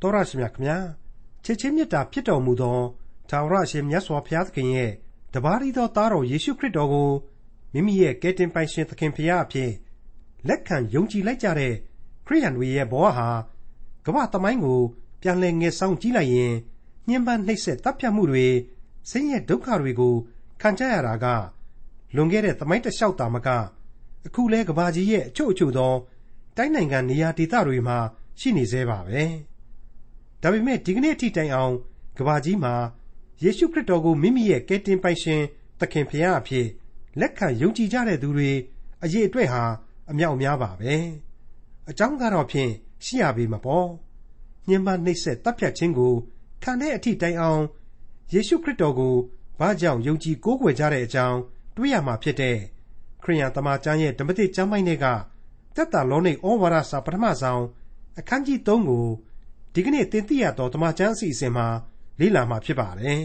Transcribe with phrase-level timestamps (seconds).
[0.00, 0.78] တော်ရရှိမြခင်ဗျာ
[1.44, 2.78] ချစ်ချင်းမြတ်တာဖြစ်တော်မူသော
[3.30, 4.90] ထာဝရရှင်မြတ်စွာဘုရားသခင်ရဲ့
[5.34, 7.10] တပါးရီသောသားတော်ယေရှုခရစ်တော်ကို
[7.72, 9.70] မိမိရဲ့ကယ်တင်ပိုင်ရှင်သခင်ဖရာအဖြစ်
[10.48, 11.74] လက်ခံယုံကြည်လိုက်ကြတဲ့
[12.26, 13.28] ခရိယန်တွေရဲ့ဘဝဟာ
[14.06, 14.80] ကမ္ဘာသမိုင်းကို
[15.22, 16.54] ပြန်လည်ငယ်ဆောင်ကြည့်လိုက်ရင်
[17.08, 18.46] ညှဉ်းပန်းနှိပ်စက်တပ်ဖြတ်မှုတွေ
[19.10, 20.14] ဆင်းရဲဒုက္ခတွေကို
[20.60, 21.26] ခံကြရတာက
[22.14, 23.48] လွန်ခဲ့တဲ့သမိုင်းတစ်လျှောက်တာမက
[24.26, 25.94] အခုလဲကဘာကြီးရဲ့အချို့အချို့သော
[26.56, 27.98] တိုင်းနိုင်ငံနေရာဒေသတွေမှာ
[28.40, 29.22] ရှိနေသေးပါပဲ
[30.42, 31.74] ဒါပေမဲ့ ဒီကနေ့အထိတိုင်အောင်
[32.18, 32.74] ကဘာကြီးမှာ
[33.42, 35.42] ယေရှုခရစ်တော်ကို မိမိရဲ့ ကယ်တင်ပိုင်ရှင်
[35.80, 36.66] သခင်ဖရာအဖြစ်
[37.20, 38.50] လက်ခံယုံကြည်ကြတဲ့သူတွေ
[39.02, 39.62] အရေးအတွက်ဟာ
[40.10, 40.94] အမြောက်များပါပဲ
[41.90, 42.70] အကြောင်းကတော့ဖြင့်
[43.04, 43.88] ရှိရပေမပေါ့
[44.68, 46.14] ညှဉ်းပန်းနှိပ်စက်တပ်ဖြတ်ခြင်းကို
[46.62, 47.62] ခံတဲ့အထိတိုင်အောင်
[48.32, 49.14] ယေရှုခရစ်တော်ကို
[49.60, 51.38] ဘာကြောင့် ယုံကြည်ကိုးကွယ်ကြတဲ့အကြောင်း
[51.76, 52.56] တွေ့ရမှာဖြစ်တဲ့
[53.22, 55.06] ခရိယန်တမန်ကျမ်းရဲ့ ဓမ္မသစ်ကျမ်းပိုင်းတွေက
[55.76, 57.64] တက်တာလောနိဩဝါဒစာ ပထမဆုံး
[58.18, 59.06] အခန်းကြီး3ကို
[59.78, 61.66] ဒီကနေ့သင်သိရသောတမန်ကျမ်းအစီအစဉ်မှာ
[62.20, 63.22] လေ့လာမှာဖြစ်ပါတယ်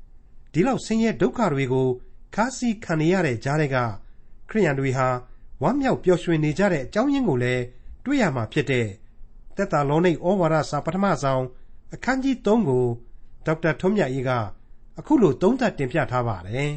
[0.52, 1.88] ။ဒီလောက်ဆင်းရဲဒုက္ခတွေကို
[2.34, 3.76] ခါးစီခံနေရတဲ့ကြားတွေက
[4.50, 5.08] ခရိယန်တွေဟာ
[5.62, 7.62] ဝမ်းမြောက်ပျော်ရွှင်နေကြတဲ့အကြောင်းရင်းကိုလည်း
[8.04, 8.86] တွေ့ရမှာဖြစ်တဲ့
[9.56, 11.44] တက်တာလောနိဩဝါဒစာပထမဆုံး
[11.94, 12.84] အခန်းကြီး3ကို
[13.46, 14.30] ဒေါက်တာထွန်းမြတ်အေးက
[14.98, 16.74] အခုလိုသုံးသပ်တင်ပြထားပါတယ်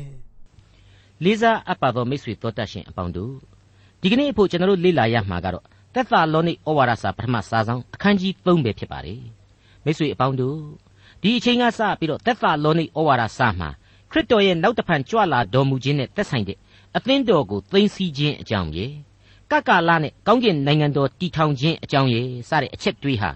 [1.24, 3.34] ။လေးစားအပ်ပါသောမိတ်ဆွေတော်တတ်ရှင်အပေါင်းတို့
[4.02, 9.22] ဒီကနေ့အဖို့ကျွန်တော်တို့လေ့လာရမှာကတော့ သက်သာလောနိဩဝါဒစာပထမစာဆောင်အခန်းကြီး3ပဲဖြစ်ပါတယ်
[9.84, 10.60] မိတ်ဆွေအပေါင်းတို့
[11.22, 13.70] ဒီအချိန်ကစပြီးတော့သက်သာလောနိဩဝါဒစာမှာ
[14.12, 16.58] ခရစ်တော်ရဲ့နောက်တဖန်ကြွလာတော်မူခြင်းနဲ့သက်ဆိုင်တဲ့
[16.96, 18.86] အသင်းတော်ကိုသိသိခြင်းအကြောင်းရေ
[19.52, 23.32] ကကလာနဲ့ကောင်းကင်နိုင်ငံတော်တည်ထောင်ခြင်းအကြောင်းရေစတဲ့အချက်တွေးဟာ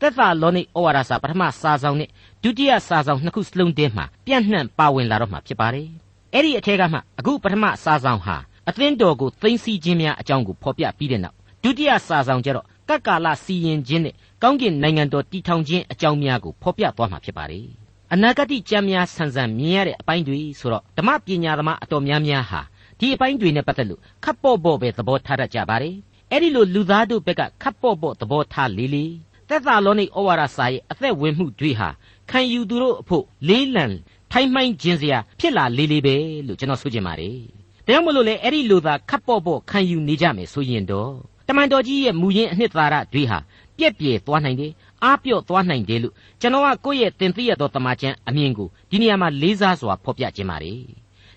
[0.00, 2.08] သက်သာလောနိဩဝါဒစာပထမစာဆောင်နဲ့
[2.42, 5.88] ဒုတိယစာဆောင်နှစ်ခုစလုံးတည်းမှာပြန့်နှံ့ပါဝင်လာတော့မှာဖြစ်ပါတယ်
[6.32, 8.36] အဲ့ဒီအထက်ကမှအခုပထမစာဆောင်ဟာ
[8.68, 17.66] အသင်းတော်ကိုသိသိခြင်းများအကြောင်းကိုဖော်ပြပြီးတဲ့နောက် ဒုတိယစာဆောင်ကျတော့ကကာလစီရင်ခြင်းနဲ့ကောင်းကင်နိုင်ငံတော်တည်ထောင်ခြင်းအကြောင်းများကိုဖော်ပြသွားမှာဖြစ်ပါတယ်
[18.12, 22.60] အနာဂတ်ကျမ်းများဆန်းဆန်းမြင်ရတဲ့အပိုင်းတွေဆိုတော့ဓမ္မပညာသမားအတော်များများဟာ
[22.98, 25.96] ဒီအပိုင်းတွေနဲ့ပတ်သက်လို့ခပ်ပေါ့ပေါ့ပဲသဘောထားတတ်ကြပါတယ်
[26.30, 29.12] အဲ့ဒီလိုလူသားတို့ဘက်ကခပ်ပေါ့ပေါ့သဘောထားလေးလေး
[29.48, 31.88] သက်သာလောနိဩဝါဒစာရဲ့အသက်ဝင်မှုတွေဟာ
[32.30, 33.84] ခံယူသူတို့အဖို့လေးလံ
[34.32, 37.38] ထိုင်းမှိုင်းခြင်းစရာဖြစ်လာလေးလေးပဲလို့ကျွန်တော်ဆိုချင်ပါတယ်
[37.84, 41.14] ဒါကြောင့်မလို့လေအဲ့ဒီလိုသာခပ်ပေါ့ပေါ့ခံယူနေကြမယ်ဆိုရင်တော့
[41.48, 43.38] တမန်တော်ကြီးရဲ့မူရင်းအနှစ်သာရတွေဟာ
[43.78, 44.72] ပြက်ပြဲသွားနိုင်တယ်
[45.02, 50.80] အားပြော့သွားနိုင်တယ်လို့ကျွန်တော်ကကိုယ့်ရဲ့သင်သိရသောတမန်ကျန်အမြင်ကိုဒီနေရာမှာလေးစားစွာဖော်ပြခြင်းပါတယ်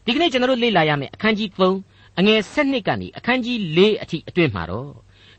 [0.06, 1.50] ဒီကနေ့ကျွန်တော်တို့လေ့လာရမယ့်အခန်းကြီး
[1.84, 4.92] 3အငယ်7ကနေအခန်းကြီး4အထိအတွင်းမှာတော့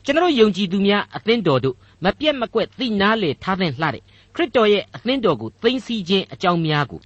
[0.05, 4.03] ကျွန်တော်ယုံကြည်သူများအသင်းတော်တို့မပြတ်မကွက်သိနာလေထားတဲ့လှတဲ့
[4.35, 7.01] ခရစ်တော်ရဲ့အသင်းတော်ကိုသိသိခြင်းအကြောင်းများကို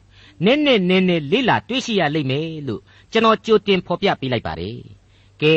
[0.46, 2.82] နည်းနည်းနည်းနည်းလေ့လာတွေ့ရှိရလိမ့်မယ်လို့
[3.12, 4.78] ကျွန်တော်ကြိုတင်ဖော်ပြပေးလိုက်ပါတယ်
[5.42, 5.56] ကဲ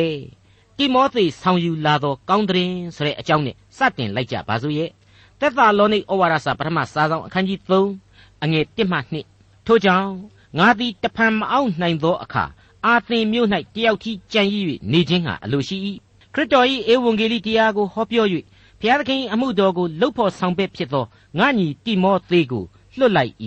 [0.78, 4.90] တိမောသေဆောင်ယူလာသောကောင်းတဲ့ဆိုတဲ့အကြောင်းနဲ့စတင်လိုက်ကြပါစို့ရဲ့
[5.40, 7.58] သက်သာလောနိဩဝါဒစာပထမစာဆောင်အခန်းကြီး
[8.02, 8.98] 3အငယ်1မှ
[9.32, 10.10] 2ထို့ကြောင့်
[10.58, 12.44] ငါသည်တဖန်မအောင်နိုင်သောအခါ
[12.86, 15.76] အာသင်မြို့၌တယောက်ထီးကြံ့ရည်၍နေခြင်းဟာအလိုရှိ၏
[16.34, 18.26] ခရစ်တော်၏ဧဝံဂေလိတရားကိုဟောပြော၍
[18.80, 21.04] ဘုရားသခင်အမှုတော်ကိုလှုပ်ဖို့ဆောင်ပဲ့ဖြစ်သော
[21.38, 22.64] ငါညီတိမောသေကို
[22.98, 23.32] လွတ်လိုက်၏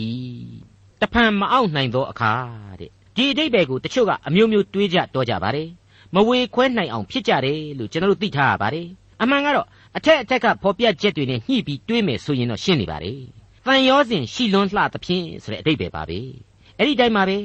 [1.02, 2.32] တဖန်မအောင်နိုင်သောအခါ
[2.80, 5.70] တဲ့ဒီအတိတ်ဘယ်ကိုတချို့ကအမျိုးမျိုးတွေးကြတော့ကြပါတယ်
[6.16, 8.88] မဝေခွဲနိုင်အောင်ဖြစ်ကြတယ်လို့ကျွန်တော်တို့သိထားရပါတယ်
[9.22, 13.20] အမှန်ကတော့အထက်အထက်ကဖော်ပြချက်တွေနဲ့ညှိပြီးတွေးမယ်ဆိုရင်တော့ရှင်းနေပါတယ်
[13.66, 16.20] တန်ရောစဉ်ရှိလွန်းလှသဖြင့်ဆိုတဲ့အတိတ်ပဲပါပဲ
[16.78, 17.38] အဲ့ဒီတိုင်းမှာပဲ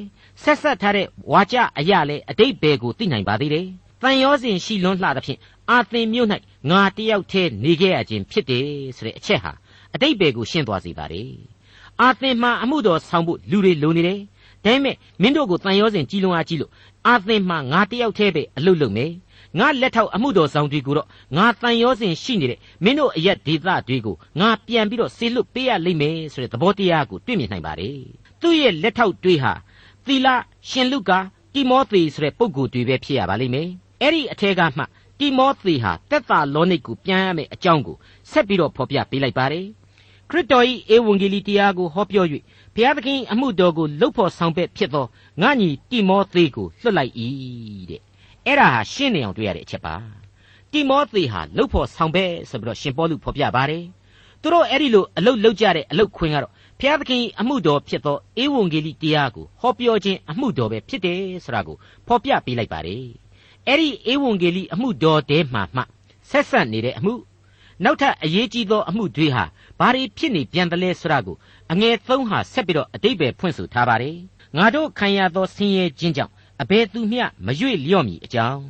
[0.43, 3.67] ဆက်ဆက်ထားတဲ့ဝါကြအရာလဲအတိတ်ပဲကိုသိနိုင်ပါသေးတယ်
[4.03, 5.39] တန်ရောစဉ်ရှိလွန်းလှသဖြင့်
[5.71, 6.29] အာသင်မြို့၌
[6.71, 9.53] ငါတယောက်တည်းနေခဲ့ရခြင်းဖြစ်တယ်ဆိုတဲ့အချက်ဟာ
[9.95, 11.31] အတိတ်ပဲကိုရှင်းသွားစေပါတယ်
[12.01, 14.21] အာသင်မှာအမှုတော်ဆောင်ဖို့လူတွေလိုနေတယ်
[14.65, 16.71] ဒါပေမဲ့မင်းတို့ကိုတန်ရောစဉ်ကြီးလုံးအားကြီးလို့
[17.09, 19.13] အာသင်မှာငါတယောက်တည်းပဲအလုပ်လုပ်မယ်
[19.59, 27.99] ငါလက်ထောက်အမှုတော်ဆောင်တွေကိုတော့ငါတန်ရောစဉ်ရှိနေတဲ့မင်းတို့အရက်ဒေသတွေကိုငါပြန်ပြီးတော့ဆေလွတ်ပေးရလိမ့်မယ်ဆိုတဲ့သဘောတရားကိုတွေ့မြင်နိုင်ပါတယ်
[28.41, 29.53] သူ့ရဲ့လက်ထောက်တွေဟာ
[30.07, 30.29] သီလ
[30.69, 31.19] ရှင်လုကာ
[31.55, 33.69] တိမောသေဆိုတဲ့ပုဂ္ဂိုလ်တွေပဲဖြစ်ရပါလိမ့်မယ်
[34.01, 34.83] အဲ့ဒီအထက်ကမှ
[35.19, 37.97] တိမောသေဟာတက်တာလောနိတ်ကိုပြန်ရမယ်အကြောင်းကို
[38.31, 39.67] ဆက်ပြီးတော့ဖော်ပြပေးလိုက်ပါတယ်
[40.31, 42.27] ခရစ်တော်၏ဧဝံဂေလိတရားကိုဟောပြော၍
[42.75, 45.07] ဘုရားသခင်အမှုတော်ကိုလှုပ်ဖို့ဆောင်ပဲ့ဖြစ်သော
[45.41, 47.13] ငါညီတိမောသေကိုလွတ်လိုက်၏
[47.91, 48.01] တဲ့
[48.47, 49.95] အဲ့ဒါဟာရှင်းနေအောင်တွေ့ရတဲ့အချက်ပါ
[50.73, 53.85] တိမောသေဟာလှုပ်ဖို့ဆောင်ပဲ့ဆိုပြီးတော့ရှင်ပေါလုဖော်ပြပါတယ်
[54.41, 61.77] သူတို့အဲ့ဒီလိုအလုတ်လောက်ကြတဲ့အလုတ်ခွင်ကတော့ဘုရားသခင်အမှုတော်ဖြစ်သောဧဝံဂေလိတရားကိုဟောပြောခြင်းအမှုတော်ပဲဖြစ်တယ်ဆိုတာကို
[62.07, 63.05] ဖော်ပြပေးလိုက်ပါတယ်
[63.69, 65.83] အဲ့ဒီဧဝံဂေလိအမှုတော်တဲမှာမှ
[66.31, 67.15] ဆက်ဆက်နေတဲ့အမှု
[67.85, 69.45] နောက်ထပ်အရေးကြီးသောအမှုတွေဟာ
[69.79, 71.37] ဘာတွေဖြစ်နေပြန်တယ်လဲဆိုတာကို
[71.73, 74.17] အငယ်သုံးဟာဆက်ပြီးတော့အတိတ်ပဲဖွင့်ဆိုထားပါတယ်
[74.57, 76.33] ငါတို့ခံရသောဆင်းရဲခြင်းကြောင့်
[76.63, 78.65] အဘယ်သူမျှမရွေ့လျော့မည်အကြောင်း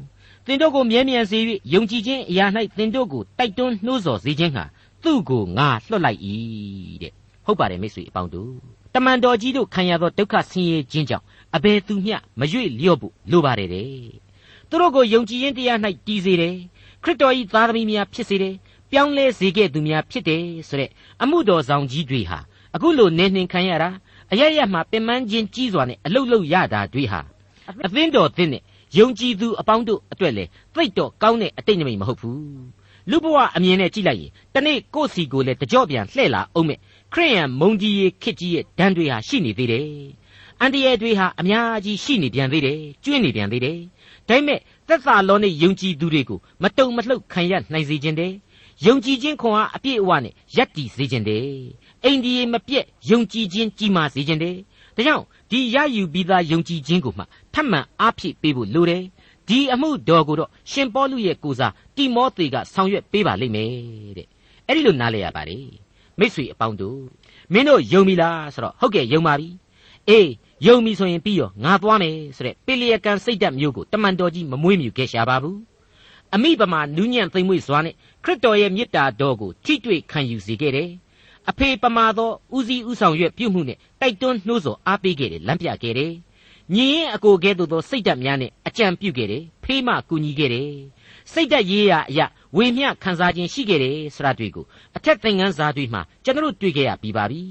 [0.46, 1.38] သင်တို့ကိုမြဲမြံစေ၍
[1.72, 2.46] ယုံကြည်ခြင်းအရာ၌
[2.76, 4.64] သင်တို့ကိုတိုက်တွန်းနှိုးဆော်စေခြင်းဟာ
[5.02, 6.20] သူ့ကိုငါလွှတ်လိုက်၏
[7.02, 7.12] တဲ့
[7.44, 8.52] ဟုတ်ပါတယ်မိတ်ဆွေအပေါင်းတို့
[8.94, 11.24] တမန်တော်ကြီးတို့ခံရသောဒုက္ခဆင်းရဲခြင်းကြောင့်
[11.56, 13.88] အဘယ်သူမျှမရွေ့လျော့ဖို့လိုပါတယ်တဲ့
[14.68, 16.56] သူတို့ကိုယုံကြည်ခြင်းတရား၌တည်စေတယ်
[17.02, 18.54] ခရစ်တော်၏သားသမီးများဖြစ်စေတယ်
[18.90, 20.90] ပြောင်းလဲစေခဲ့သူများဖြစ်တယ်ဆိုတဲ့
[21.22, 22.38] အမှုတော်ဆောင်ကြီးတွေဟာ
[22.74, 23.90] အခုလိုနေနှင်ခံရတာ
[24.32, 27.20] အရရမှပင်ပန်းခြင်းကြီးစွာနဲ့အလုတ်လုတ်ရတာတွေဟာ
[27.86, 28.62] အသင်းတော်သင်းနဲ့
[28.98, 30.44] ယုံကြည်သူအပေါင်းတို့အတွက်လေ
[30.74, 32.40] သိတော့ကောင်းတဲ့အတိတ်နမိတ်မဟုတ်ဘူး
[33.10, 36.78] လူဘဝအမြင်နဲ့ကြည့်လိုက်ရင်တနေ့ကိုယ့်စီကိုလည်းတကြော့ပြန်လှဲ့လာအောင်မဲ့
[37.14, 39.88] ခရိယန်မုံကြီးရဲ့ခစ်ကြီးရဲ့ဒဏ်တွေဟာရှိနေသေးတယ်
[40.60, 43.78] အန်တရယ်တွေဟာအများကြီးရှိနေပြန်သေးတယ်ကျွင်းနေပြန်သေးတယ်
[44.28, 48.32] ဒါပေမဲ့သက်သာလောနဲ့ယုံကြည်သူတွေကိုမတုံမလှုပ်ခံရနိုင်စေခြင်းတဲ့
[48.86, 51.46] ယုံကြည်ခြင်းခွန်အားအပြည့်အဝနဲ့ယက်တည်စေခြင်းတဲ့
[52.04, 54.54] အိန္ဒိယမပြည့်ယုံကြည်ခြင်းကြီးမားစေခြင်းတဲ့
[54.96, 57.24] ဒါကြောင့်ဒီရယူပြီးသားယုံကြည်ခြင်းကိုမှ
[57.54, 59.02] ထပ်မံအားဖြည့်ပေးဖို့လိုတယ်
[59.48, 63.70] ဒီအမှုတော်ကိုတော့ရှင်ပေါလုရဲ့ကိုစားတိမောသေကဆောင်ရွက်ပေးပါလိမ့်မယ်
[64.18, 64.28] တဲ့
[64.66, 65.66] အဲ့ဒီလိုနားလဲရပါတယ်
[66.18, 67.00] မိတ်ဆွေအပေါင်းတို့
[67.52, 69.48] မင်းတို့ယုံပြီလားဆိုတော့ဟုတ်ကဲ့ယုံပါပြီ
[70.08, 70.30] အေး
[70.66, 75.58] ယုံပြီဆိုရင်ပြီးရောငါသွားမယ်ဆိုတဲ့ပေလျက်ကန်စိတ်ဓာတ်မျိုးကိုတမန်တော်ကြီးမမွေးမြူခဲ့ရှာပါဘူး
[76.34, 80.90] အမိပမာနူးညံ့သိမ့်မွေ့စွာနဲ့ခရစ်တော်ရဲ့မေတ္တာတော်ကိုထိတွေ့ခံယူစေခဲ့တယ်
[81.50, 86.12] အဖေပမာသောဦးစီးဦးဆောင်ရွက်ပြုမှုနဲ့တိုက်တွန်းနှိုးဆော်အားပေးခဲ့တယ်လမ်းပြခဲ့တယ်
[86.74, 90.70] ညီရင်အကိုကဲ့သို့သောစိတ်ဓာတ်များနဲ့အကြံပြုခဲ့တယ်ဖေးမကူညီခဲ့တယ်
[91.32, 92.26] စိတ်ဓာတ်ရေးရာအရာ
[92.56, 94.64] ဝေမျှခံစားခြင်းရှိခဲ့တယ်ဆိုတာတွေ့ကို
[94.96, 97.42] အထက်သင်ခန်းစာတွေမှာကျွန်တော်တွေ့ခဲ့ရပြီးပါပြီ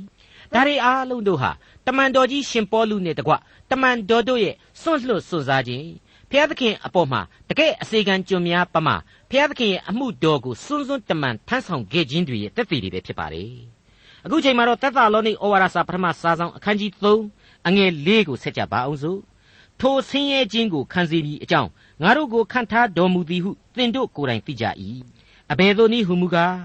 [0.53, 1.51] ဒါတွေအားလုံးတို့ဟာ
[1.87, 3.33] တမန်တော်ကြီးရှင်ပေါလုနဲ့တကွ
[3.71, 5.87] တမန်တော်တို့ရဲ့စွန့်လွတ်စွန့်စားခြင်း
[6.29, 8.95] ဖျားသခင်အပေါ်မှာတကယ်အစေခံကြုံများပမာ
[9.31, 13.72] ဖျားသခင်ရဲ့အမှုတော်ကိုစွန်းစွန်းတမန်ထမ်းဆောင်ခဲ့ခြင်းတွေရဲ့တက်တည်တွေပဲဖြစ်ပါတယ်
[14.25, 16.91] အခုချိန်မှာတော့သက်သာလောနိဩဝါဒစာပထမစာဆောင်အခန်းကြီး
[17.29, 19.19] 3အငယ်၄ကိုဆက်ကြပါအောင်စို့
[19.79, 21.69] ထိုဆင်းရဲခြင်းကိုခံစေပြီးအကြောင်း
[22.03, 24.65] ငါတို့ကိုခံထားတော်မူသည်ဟုသင်တို့ကိုယ်တိုင်သိကြ၏
[25.51, 26.57] အဘယ်သို့နည်းဟုမူကား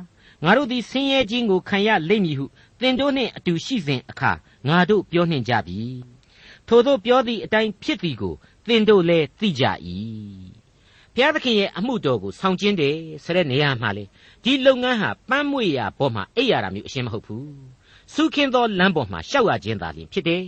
[0.44, 2.44] ငါတို့သည်ဆင်းရဲခြင်းကိုခံရလိမ့်မည်ဟု
[2.80, 4.32] သင်တို့နှင့်အတူရှိစဉ်အခါ
[4.68, 5.80] ငါတို့ပြောနှင့်ကြပြီ
[6.68, 8.34] ထို့သောပြောသည့်အတိုင်းဖြစ်သည်ကို
[8.68, 9.64] သင်တို့လည်းသိကြ၏
[11.18, 14.04] ဘုရားသခင်ရဲ့အမှုတော်ကိုဆောင်ကျင်းတယ်ဆိုတဲ့နေရာမှာလေ
[14.44, 17.52] ဒီလုပ်ငန်းဟာပန်းမွေရာပေါ်မှာအိပ်ရတာမျိုးအရှင်းမဟုတ်ဘူး
[18.14, 20.44] စုခင်းသောလမ်းပေါ်မှာရှောက်ရခြင်းသာလျှင်ဖြစ်တယ်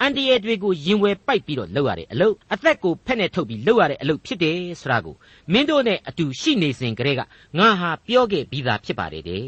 [0.00, 5.16] အန်တရယ်တွေကိုရင်ဝယ်ပိုက်ပြီးတော့လုပ်ရတဲ့အလုပ်အသက်ကိုဖက်နဲ့ထုတ်ပြီးလုပ်ရတဲ့အလုပ်ဖြစ်တယ်ဆိုတာကို
[5.52, 7.22] မင်းတို့နဲ့အတူရှိနေစဉ်ကတည်းက
[7.58, 9.46] ငါဟာပြောခဲ့ပြီးသားဖြစ်ပါတယ်တဲ့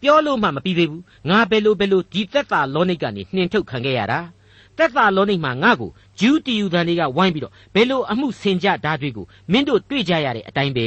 [0.00, 4.20] ပြောလို့မှမပြီးသေးဘူးငါဘယ်လိုဘယ်လိုဒီသက်သာလောနိတ်ကနေနှင်ထုတ်ခံခဲ့ရတာ
[4.78, 5.90] သက်သာလောနိတ်မှာငါ့ကို
[6.20, 10.86] ဂျူးတီယူတန်တွေကဝိုင်းပြီးတော့ဘယ်လိုအမှုဆင်ကြတာတွေကိုမင်းတို့တွေ့ကြရတဲ့အတိုင်းပဲ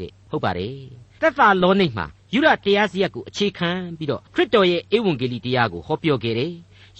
[0.00, 0.76] တဲ့ဟုတ်ပါတယ်
[1.20, 6.52] သက်သာလောနိတ်မှာယူရတရားစရက်ကိုအခြေခံပြီးတော့ခရစ်တော်ရဲ့ဧဝံဂေလိတရားကိုဟောပြောခဲ့တယ်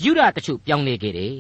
[0.03, 1.37] ယူရတချို့ပြောင်းလဲခဲ့တယ်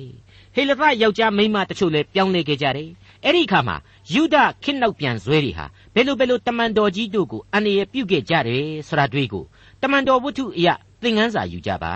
[0.54, 2.90] ဟေလသယောက်ျားမိန်းမတချို့လည်းပြောင်းလဲခဲ့ကြတယ်
[3.24, 3.76] အဲ့ဒီအခါမှာ
[4.12, 9.44] ယူဒခင်းနောက်ပြန်ဇွဲတွေဟာဘယ်လိုဘယ်လိုတမန်တော်ကြီးတို့ကိုအန္တရာယ်ပြုခဲ့ကြတယ်ဆိုတာတွေ့ကို
[9.82, 11.94] တမန်တော်ဝတ္ထုအရာသင်ခန်းစာယူကြပါ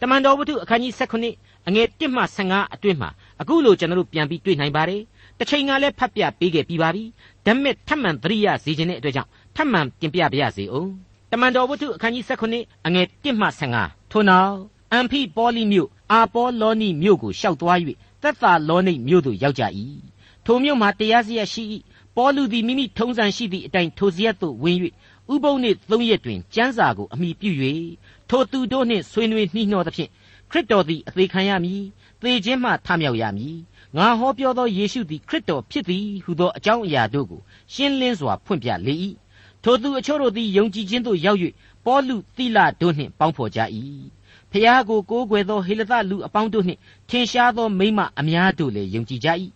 [0.00, 3.10] တမန်တော်ဝတ္ထုအခန်းကြီး16 အငယ်1မှ15အတွင်းမှာ
[3.40, 5.02] အခုလိုကျွန်တော်တို့ပြန်ပြီးတွေ့နိုင်ပါတယ်
[5.38, 7.04] တစ်ချိန်ကလည်းဖတ်ပြပေးခဲ့ပြီးပါပြီ
[7.46, 10.90] ဒါမဲ့ထပ်မံသတိရစေခြင်းတဲ့အတွက်ကြောင့်ထပ်မံတင်ပြပါရစေအောင်
[11.30, 12.24] တမန်တော်ဝတ္ထုအခန်းကြီး
[12.54, 13.46] 16အငယ်1မှ
[13.80, 14.56] 15ထို့နောက်
[14.92, 17.78] အမ်ဖိပေါလိမြို့အာပေါလောနိမြို့ကိုရှောက်သွား၍
[18.22, 19.64] သက်သာလောနိမြို့သို့ရောက်ကြ၏
[20.46, 21.62] ထိုမြို့မှာတရားစီရရှိ၏
[22.16, 24.78] ပေါလုသည်မိမိထုံးစံရှိသည့်အတိုင်းထိုစီရက်သို့ဝင်၍
[25.32, 27.50] ဥပုံနှင့်သုံးရက်တွင်ကျမ်းစာကိုအမိပြု၍
[28.30, 30.10] ထိုသူတို့နှင့်ဆွေးနွေးနှီးနှောသဖြင့်
[30.52, 31.82] ခရစ်တော်သည်အသေးခံရမည်
[32.22, 33.56] သေခြင်းမှထမြောက်ရမည်
[33.96, 37.40] ငါဟောပြောသောယေရှုသည်ခရစ်တော်ဖြစ်သည်ဟုသောအကြောင်းအရာတို့ကို
[37.72, 38.94] ရှင်းလင်းစွာဖွင့်ပြလေ၏
[39.62, 41.38] ထိုသူအချို့တို့သည်ယုံကြည်ခြင်းသို့ရောက်၍
[41.84, 43.60] ပေါလုသီလတို့နှင့်ပေါင်းဖော်ကြ၏
[44.50, 49.28] ဖျားကိုကိုးကွယ်သောဟေလသလူအပေါင်းတို့နှင့်ထင်ရှားသောမိမအများတို့လည်းယုံကြည်ကြ၏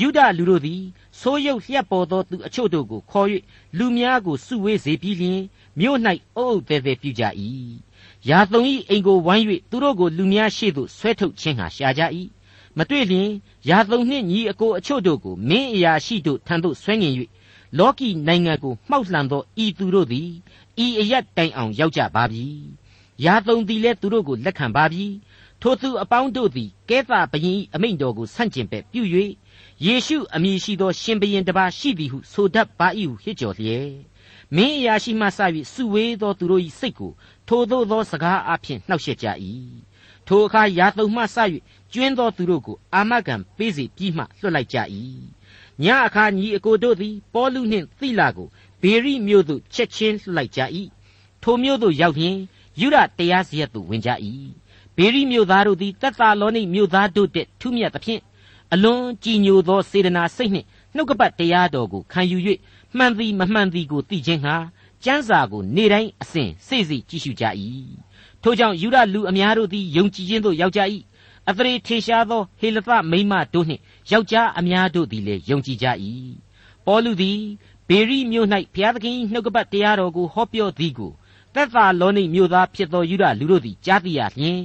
[0.00, 0.82] ယုဒလူတို့သည်
[1.20, 3.28] ဆိုးရုပ်လျက်ပေါ်သောသူအချို့တို့ကိုခေါ်၍
[3.78, 5.42] လူများကိုစုဝေးစေပြီးလျှင်
[5.80, 5.98] မြို့၌
[6.36, 7.24] အုပ်အုပ်သေးသေးပြုကြ၏
[8.30, 12.02] ယာသုံ၏အိမ်ကိုဝိုင်း၍သူတို့ကိုလူများရှေ့သို့ဆွဲထုတ်ခြင်းဟာရှာကြ၏
[12.76, 13.30] မတွေ့လျင်
[13.68, 17.12] ယာသုံနှင့်ညီအကိုအချို့တို့ကိုမင်းအရာရှိတို့ထံသို့ဆွဲငင်၍
[17.78, 20.28] လောကီနိုင်ငံကိုမှောက်လှန်သောဤသူတို့သည်
[20.84, 22.46] ဤအရက်တိုင်အောင်ရောက်ကြပါပြီ
[23.24, 25.04] ယာသုံသည်လည်းသူတို့ကိုလက်ခံပါပြီ
[25.62, 29.02] ထိုသူအပေါင်းတို့သည်ကဲသဘယင်အမိန့်တော်ကိုဆန့်ကျင်ပဲ့ပြု၍
[29.84, 33.90] ယေရှုအမည်ရှိသောရှင်ဘရင်တစ်ပါးရှိသည်ဟုဆိုတတ်ပါ၏ဟုဟစ်ကြော်လျက်
[34.56, 35.38] မင်းအရာရှိမှစ၍
[35.72, 37.12] စုဝေးသောသူတို့၏စိတ်ကို
[37.48, 39.26] ထိုသို့သောစကားအဖြစ်နှောက်ယှက်ကြ၏
[40.26, 41.36] ထိုအခါယာသုံမှစ၍
[41.92, 44.78] ကျွင်းသောသူတို့ကိုအာမခံပေးစီပြီးမှလွှတ်လိုက်ကြ၏
[45.82, 48.48] ညအခါညီအကိုတို့သည်ပေါလုနှင့်သီလာကို
[48.82, 50.60] ဘေရိမြို့သို့ချက်ချင်းလွှတ်လိုက်ကြ၏
[51.42, 52.36] ထိုမြို့သို့ရောက်လျင်
[52.80, 54.10] ယူရတရားစရက်သို့ဝင်ကြ၏
[54.96, 58.22] ဘေရိမြို့သားတို့သည်တသလောနိမြို့သားတို့တက်ထုမြတ်သဖြင့်
[58.72, 62.38] အလွန်ကြည်ညိုသောစေတနာစိတ်နှင့်နှုတ်ကပတ်တရားတော်ကိုခံယူ၍
[62.96, 64.56] မှန်သည်မမှန်သည်ကိုသိခြင်းဟာ
[65.04, 67.44] ကျမ်းစာကိုနေ့တိုင်းအစဉ်စိတ်စိတ်ကြည့်ရှုကြ၏
[68.42, 70.80] ထို့ကြောင့်ယူရလူအများတို့သည်ယုံကြည်ခြင်းသို့ရောက်ကြ၏
[71.48, 75.86] အသရေထေရှားသောဟေလသမိမတို့နှင့်ယောက်ျားအများတို့သည်လည်းယုံကြည်ကြ၏
[76.86, 77.38] ပေါလုသည်
[77.88, 81.12] ဘေရိမြို့၌ဘုရားသခင်နှုတ်ကပတ်တရားတော်ကိုဟောပြောသည်ကို
[81.54, 84.60] သက်သာလောနိမြို့သားဖြစ်သောယူရလူတို့သည်ကြားသိရလျင်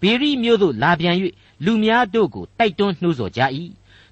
[0.00, 1.16] ဘေရိမြို့သို့လာပြန်၍
[1.64, 3.40] လူများတို့ကိုတိုက်တွန်းနှိုးဆော်ကြ၏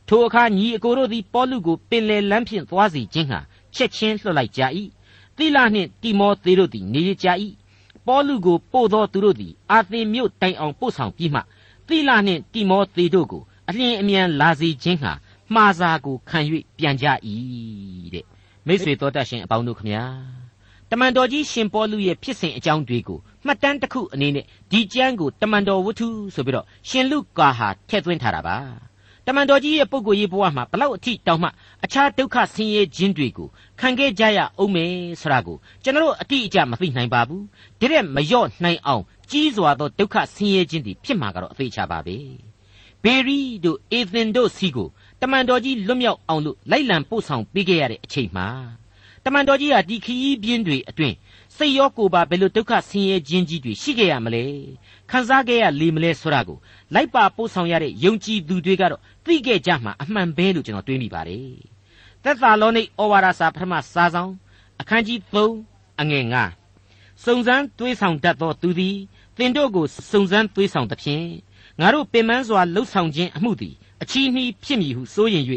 [0.08, 3.40] ထိုအခါညီအကိုတို့သည်ပေါလုကိုပင်လယ်လမ်းဖြင့်သွားစီခြင်းဟာ
[3.76, 4.62] ချက်ချင်းလွှတ်လိုက်ကြ၏
[5.36, 7.28] သီလနှင့်တိမောသေတို့သည်နေရကြ၏
[8.06, 11.40] ပေါလုကိုပို့သောသူတို့သည်အာသင်မြို့တိုင်အောင်ပို့ဆောင်ပြီးမှ
[11.86, 15.12] သီလနှင့်တိမောသေတို့ကိုအလျင်အမြန်လာစေခြင်းဟာ
[15.54, 16.38] မှားစာကိုခံ၍
[16.78, 17.06] ပြန်ကြ၏
[18.14, 18.24] တဲ့
[18.66, 20.04] မိတ်ဆွေတော်တတ်ရှင်အပေါင်းတို့ခမညာ
[20.90, 28.56] တမန်တော်ကြီးရှင်ပေါလုရဲ့ဖြစ်စဉ်အကြောင်းတွေကိုမှတ်တမ်းတစ်ခုအနေနဲ့ဒီကျမ်းကိုတမန်တော်ဝတ္ထုဆိုပြီးတော့ရှင်လုကာဟာထည့်သွင်းထားတာပါ
[29.26, 31.48] တမန်တော်ကြီးရဲ့ပုဂ္ဂိုလ်ရေးဘဝမှာဘလောက်အထိတောင်မှ
[31.84, 33.48] အခြားဒုက္ခဆင်းရဲခြင်းတွေကို
[33.80, 37.44] ခံခဲ့ကြရအောင်မယ်ဆိုတာကိုကျွန်တော်အတိအကျမသိနိုင်ပါဘူး
[37.80, 42.16] ဒီရက်မလျော့နိုင်အောင်ကြီးစွာသောဒုက္ခဆင်းရဲခြင်းတွေဖြစ်မှာကတော့အသေးချပါပဲ
[43.02, 44.88] ဘေရီတို့အေသင်တို့စီကို
[45.20, 48.48] တမန်တော်ကြီးလွတ်မြောက်အောင်လို့လိုက်လံပို့ဆောင်ပေးခဲ့ရတဲ့အချိန်မှာ
[49.24, 51.14] တမန်တော်ကြီးဟာဒီခရီးပြင်းတွေအတွင်း
[51.56, 54.44] စိတ်ရောကိုယ်ပါဘယ်လိုဒုက္ခဆင်းရဲခြင်းကြီးတွေရှိခဲ့ရမလဲ
[55.10, 56.58] ခံစားခဲ့ရလေမလဲဆိုတာကို
[56.94, 61.50] လိုက်ပါပို့ဆောင်ရတဲ့ယုံကြည်သူတွေကတော့သိခဲ့ကြမှာအမှန်ပဲလို့ကျွန်တော်တွေးမိပါတယ်
[62.22, 64.32] သက်သာလောနိဩဝါဒစာပထမစာဆောင်
[64.80, 65.18] အခန်းကြီး
[65.60, 66.24] 3အငယ်
[66.74, 68.96] 9စုံစမ်းတွေးဆောင်တတ်သောသူသည်
[69.36, 71.26] သင်တို့ကိုစုံစမ်းတွေးဆောင်သဖြင့်
[71.80, 75.44] ငါတို့ပင်ပန်းစွာလှုပ်ဆောင်ခြင်းအမှုသည်အချီးနှီးဖြစ်မည်ဟုစိုးရင်၍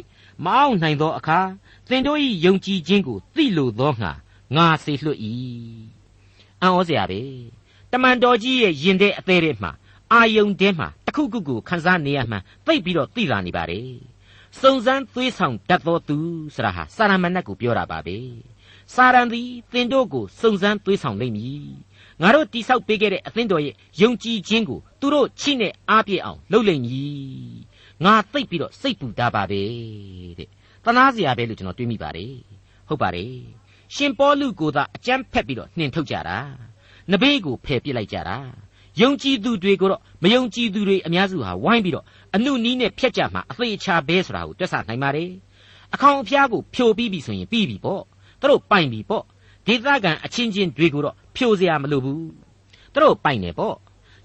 [0.45, 1.39] မအောင်နိုင်သောအခါ
[1.89, 4.11] သင်တို့၏ယုံကြည်ခြင်းကိုသိလိုသောငါ
[4.55, 5.19] ငါစေလွှတ်၏
[6.61, 7.21] အံ့ဩစရာပဲ
[7.91, 9.71] တမန်တော်ကြီးရဲ့ယင်တဲ့အသေးတဲ့မှာ
[10.13, 13.89] အာယုန်တဲမှာတခုခုကိုခန်းစားနေရမှန်သိပြီးတော့သိလာနေပါတယ်
[14.59, 16.17] စုံစမ်းသွေးဆောင်တတ်သောသူ
[16.55, 18.17] ဆိုတာဟာစာရမဏတ်ကိုပြောတာပါပဲ
[18.93, 21.63] စာရန်သည်သင်တို့ကိုစုံစမ်းသွေးဆောင်လိမ့်မည်
[22.21, 27.13] ငါတို့တိဆောက်ပေးခဲ့တဲ့အသင်းတော်ရဲ့ယုံကြည်ခြင်းကိုသူတို့ချိနဲ့အားပြည့်အောင်လုပ်လိမ့်မည်
[28.05, 29.61] ငါသိပ်ပြီးတော့စိတ်ပူတာပါပဲ
[30.39, 30.49] တဲ့
[30.85, 32.33] တနာစရာပဲလို့ကျွန်တော်တွေးမိပါတယ်
[32.87, 33.33] ဟုတ်ပါတယ်
[33.95, 36.37] ရှင်ပေါလုကိုသာအကြမ်းဖက်ပြီးတော့နှင်ထုတ်ကြတာ
[37.11, 38.37] နဘေးကိုဖယ်ပစ်လိုက်ကြတာ
[39.01, 42.05] ယုံကြည်သူတွေကိုတော့မယုံကြည်သူတွေအများစုဟာဝိုင်းပြီးတော့
[42.35, 45.25] အမှုနီးနဲ့ဖျက်ကြမှာအသေးချာပဲဆိုတာကိုတွက်ဆနိုင်ပါ रे
[45.93, 48.01] အခေါင်အဖျားကိုဖြိုပြီးပြီဆိုရင်ပြီးပြီပေါ့
[48.39, 49.23] သူတို့ပိုင်ပြီပေါ့
[49.67, 52.21] ဒေသခံအချင်းချင်းတွေကိုတော့ဖြိုစရာမလိုဘူး
[52.93, 53.75] သူတို့ပိုင်တယ်ပေါ့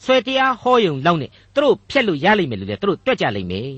[0.04, 3.70] ဆွဲတရားဟောယုံလောက်နဲ့သူတို့ဖျက်လို့ရလိမ့်မယ်လို့လည်းသူတို့တွက်ကြလိမ့်မယ်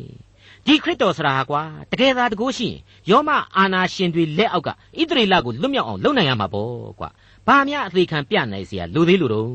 [0.66, 2.78] ဒီခရစ်တော်ဆရာဟာကွာတကယ်သာတကိုးရှိရင်
[3.10, 4.74] ယောမအာနာရှင်တွေလက်အောက်ကဣ
[5.10, 7.10] သရေလကိုလွတ်မြောက်အောင်လုပ်နိုင်ရမှာပေါ့ကွာ
[7.48, 9.50] ဘာများအသေးခံပြနိုင်เสียလိုသေးလို့တော့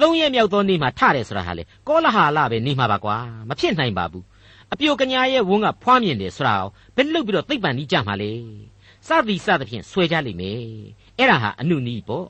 [0.00, 3.16] သုံးရက်မြောက်သောနေ့မှာထတယ်ဆိုတာဟာလေကောလဟာလပဲနေမှာပါကွာ
[3.48, 4.24] မဖြစ်နိုင်ပါဘူး
[4.72, 8.32] အပြိုကညာရဲ့ဝန်းကဖွားမြင်တယ်ဆိုတာကိုဘယ်လုပ်ပြီးတော့သိပ္ပံကြီးကြမှာလဲ
[9.06, 10.60] စသည်စသဖြင့်ဆွဲကြလိမ့်မယ်
[11.18, 12.26] အဲ့ဒါဟာအနုနီးပေါ့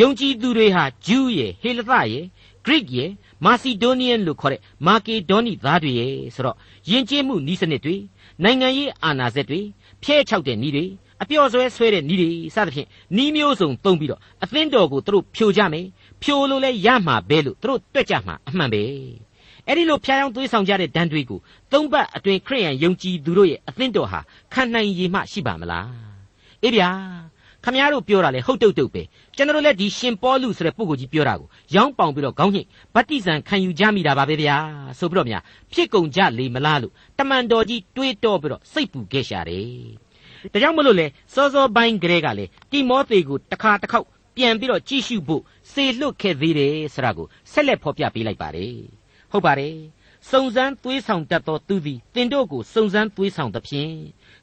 [0.00, 2.24] ယုံကြည်သူတွေဟာဂျူးရဲ့ဟေလသရဲ့
[2.65, 3.09] Greek ရဲ့
[3.45, 6.57] Macedonian လို့ခေါ်တဲ့မာကေဒေါနီသားတွေရဲ့ဆိုတော့
[6.89, 7.95] ယဉ်ကျေးမှုဤစနစ်တွေ
[8.43, 9.61] နိုင်ငံရေးအာဏာစက်တွေ
[10.03, 10.85] ဖျဲချောက်တဲ့ဤတွေ
[11.21, 12.87] အပျော်ဆွဲဆွဲတဲ့ဤတွေစသဖြင့်
[13.23, 15.85] ဤမျိုးစုံသုံးပြီးတော့အသင်းတော်ကိုသူတို့ဖြိုကြမယ်
[16.21, 18.83] ဖြိုလို့လဲရမှာပဲလို့သူတို့တွက်ကြမှာအမှန်ပဲ
[19.67, 21.39] အဲ့ဒီလိုဖျားယောင်းသွေးဆောင်ကြတဲ့ဒဏ်တွေကို
[21.71, 24.19] သုံးပတ်အတွင်ခရိယန်ယုံကြည်သူတို့ရဲ့အသင်းတော်ဟာ
[24.53, 25.89] ခံနိုင်ရည်မှရှိပါမလား
[26.63, 26.89] အေးဗျာ
[27.63, 29.03] ခမည်းတော်ပြောတာလေဟုတ်တုတ်တုတ်ပဲ
[29.35, 34.55] ကျွန်တော်လည်းဒီရှင်ပေါလုဆိုတဲ့ပုဂ္ဂိုလ်ကြီးပြောတာကိုရောင်းပေါင်ပြီးတော့ခေါင်းညိတ်ဗတ္တိဇံခံယူကြမိတာပါပဲဗျာ
[34.99, 39.67] ဆိုပြီးတော့များဖြစ်ကုန်ကြလေမလားလို့တမန်တော်ကြီးတွေးတောပြီးတော့စိတ်ပူခဲ့ရှာတယ်
[40.51, 45.41] ဒါကြောင့်မလို့လေစောစောပိုင်းကလေးကလေတိမောသေကိုတစ်ခါတစ်ခေါက်ပြန်ပြီးတော့ကြည့်ရှုဖို့
[45.71, 48.75] စေလွတ်ခဲ့သေးတယ်ဆိုတာကိုဆက်လက်ဖော်ပြပေးလိုက်ပါတယ်
[49.31, 49.75] ဟုတ်ပါတယ်
[50.29, 53.93] စုံစမ်းသွေးဆောင်တတ်သောသူသည်တင်တို့ကိုစုံစမ်းသွေးဆောင်သဖြင့်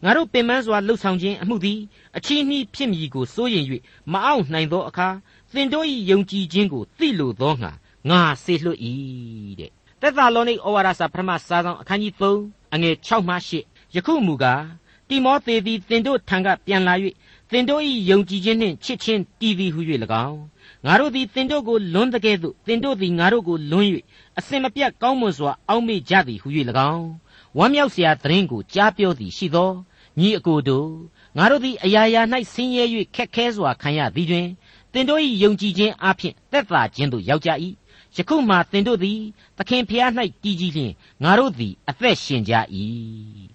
[0.05, 1.78] ငါတို့ပင်ပန်းစွာလှုပ်ဆောင်ခြင်းအမှုသည်
[2.17, 3.64] အချီးနှီးဖြစ်မည်ကိုစိုးရင်၍
[4.12, 5.09] မအောင်နိုင်သောအခါ
[5.55, 7.73] သင်တို့၏ယုံကြည်ခြင်းကိုသိလိုသောငါ
[8.11, 8.81] ငါစေလွှတ်၏
[9.61, 14.62] တဲ့သက်သာလောနိဩဝါဒစာပထမစာဆောင်အခန်းကြီး3အငယ်6မှ8ယခုမူကား
[15.09, 16.95] တိမောသေသည်သင်တို့ထံကပြန်လာ၍
[17.50, 19.81] သင်တို့၏ယုံကြည်ခြင်းနှင့်ချစ်ချင်းတည်သည်ဟု၍၎
[20.26, 20.40] င်း
[20.87, 23.88] ငါတို့သည်သင်တို့ကိုလွန်းတကဲ့သို့သင်တို့သည်ငါတို့ကိုလွန်း၍
[24.38, 26.49] အစင်မပြတ်ကောင်းမွန်စွာအောက်မေ့ကြသည်ဟု၍၎
[26.93, 27.09] င်း
[27.58, 29.70] ဝမ်းမြောက်စရာသတင်းကိုကြားပြောသည်ရှိသော
[30.18, 30.90] ညီအကိုတို့
[31.36, 32.22] ငါတို့သည်အရာရာ၌
[32.52, 32.84] ဆင်းရဲ၍
[33.14, 34.48] ခက်ခဲစွာခံရသည်တွင်
[34.92, 37.50] သင်တို့၏ယုံကြည်ခြင်းအပြင်သက်သာခြင်းသို့ရောက်ကြ၏
[38.16, 39.20] ယခုမှသင်တို့သည်
[39.58, 40.10] သခင်ဖျား၌
[40.42, 42.54] တည်ကြည်လျင်ငါတို့သည်အသက်ရှင်ကြ၏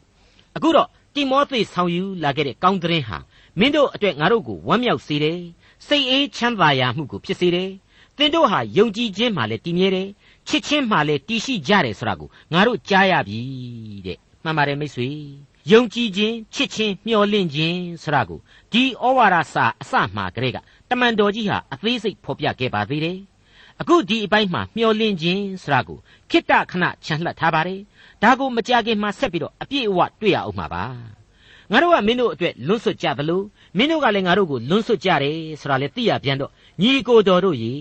[0.56, 3.18] အခုတော့တိမောသေဆောင်ယူလာခဲ့တဲ့ကောင်းသတင်းဟာ
[3.60, 5.40] မင်းတို့အတွက်ငါတို့ကိုဝမ်းမြောက်စေတယ်
[5.88, 7.72] စိတ်အေးချမ်းသာရာမှုကိုဖြစ်စေတယ်
[8.18, 10.10] သင်တို့ဟာယုံကြည်ခြင်းမှလည်းတည်မြဲတယ်
[10.48, 13.40] ချစ်ချင်းမှလည်းတည်ရှိကြတယ်ဆိုတာကိုငါတို့ကြားရပြီ
[14.06, 15.10] တဲ့မှန်ပါတယ်မိတ်ဆွေ
[15.72, 18.40] ယုံကြည်ခြင်းချစ်ခြင်းမျှော်လင့်ခြင်းဆရာကို
[18.72, 20.58] ဒီဩဝါဒစာအစမှကလေးက
[20.90, 23.20] တမန်တော်ကြီးဟာအသေးစိတ်ဖော်ပြခဲ့ပါသေးတယ်
[23.82, 27.80] အခုဒီအပိုင်းမှာမျှော်လင့်ခြင်းဆရာကိုခိတ္တခဏချန်လှပ်ထားပါတယ်
[28.24, 30.84] ဒါကိုမကြခင်မှာဆက်ပြီးတော့အပြည့်အဝတွေ့ရအောင်မှာပါ
[31.72, 33.42] ငါတို့ကမင်းတို့အတွက်လွန်းဆွတ်ကြသလို
[33.78, 37.74] မင်းတို့ကလည်းငါတို့ကိုလွန်းဆွတ်ကြတယ်ဆိုတာလည်းသိရပြန်တော့ညီကိုတော်တို့ရေ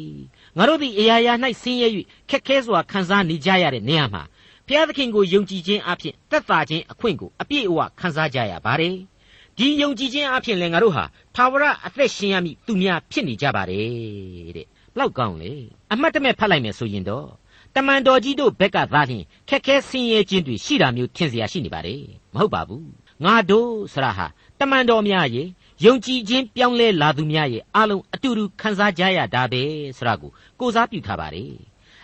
[0.58, 1.88] ငါတို့သည်အရာရာ၌ဆင်းရဲ၍
[2.30, 4.24] ခက်ခဲစွာခံစားနေကြရတဲ့နေရာမှာ
[4.68, 8.96] ဘုရားသခင်ကိုယုံကြည်ခြင်းအပြင်သက်သာခြင်းအခွင့်ကိုအပြည့်အဝခံစားကြရပါတယ်
[9.58, 11.04] ဒီယုံကြည်ခြင်းအပြင်လည်းငါတို့ဟာ
[11.36, 15.54] သာဝရအသက်ရှင်ရမည်သူများဖြစ်နေကြပါတယ်တဲ့ဘလောက်ကောင်းလေ
[15.92, 17.28] အမှတ်တမဲ့ဖတ်လိုက်မယ်ဆိုရင်တော့
[17.76, 22.88] တမန်တော်ကြီးတို့ဘက်ကသားလျှင်ခက်ခဲဆင်းရဲခြင်းတွေရှိတာမျိုးထင်เสียရှိနေပါတယ်မဟုတ်ပါဘူး
[23.24, 24.28] ငါတို့ဆရာဟာ
[24.60, 25.48] တမန်တော်များရဲ့
[25.85, 29.63] ယုံကြည်ခြင်းပြောင်းလဲလာသူများရဲ့အလုံးအတူတူခံစားကြရတာပဲ
[29.97, 31.53] ဆိုတာကိုကိုစားပြုထားပါတယ်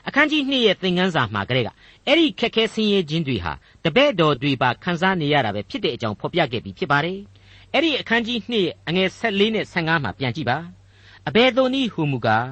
[0.06, 1.68] အခန်းကြီး2ရဲ့သင်ခန်းစာမှာကလေးက
[2.06, 3.52] အဲ့ဒီခက်ခဲဆင်းရဲခြင်းတွေဟာ
[3.84, 7.18] တပည့်တော်တွေပါခံစားနေရတာပဲဖြစ်တဲ့အကြောင်းဖော်ပြခဲ့ပြီးဖြစ်ပါတယ်
[7.72, 10.58] အဲ့ဒီအခန်းကြီး2ရဲ့အငယ်14နဲ့15မှာပြန်ကြည့်ပါ
[11.28, 12.48] အဘယ်သို့နည်းဟူမူကား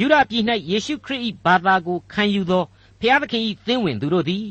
[0.00, 2.64] ယူဒပြည်၌ယေရှုခရစ်၏ဘာသာကိုခံယူသော
[3.00, 4.44] ဖျားသခင်၏သင်းဝင်သူတို့သည်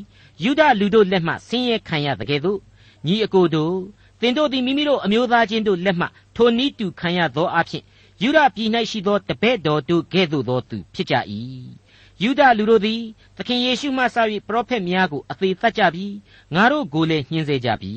[0.43, 2.59] ယူဒလူတို့လက်မှဆင်းရဲခံရသကဲ့သို့
[3.05, 3.75] ညီအကိုတို့
[4.21, 7.83] သင်တို့သည်မိမိတို့အမျိုးသားချင်းတို့လက်မှထိုနည်းတူခံရသောအဖြစ်
[8.21, 11.15] ယူဒပြည်၌ရှိသောတပည့်တော်တို့ကဲ့သို့သောသူဖြစ်ကြ၏
[12.23, 13.01] ယူဒလူတို့သည်
[13.37, 16.15] သခင်ယေရှုမှစ၍ပရောဖက်များကိုအသေးသတ်ကြပြီး
[16.55, 17.93] ငါတို့ကိုလည်းညှင်းဆဲကြပြီ